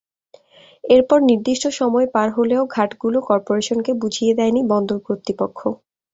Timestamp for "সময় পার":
1.79-2.29